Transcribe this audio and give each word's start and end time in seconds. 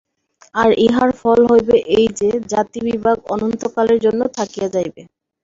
আর 0.55 0.69
ইহার 0.85 1.09
ফল 1.19 1.39
হইবে 1.51 1.75
এই 1.97 2.07
যে, 2.19 2.29
জাতিবিভাগ 2.51 3.17
অনন্তকালের 3.33 3.99
জন্য 4.05 4.21
থাকিয়া 4.37 4.67
যাইবে। 4.75 5.01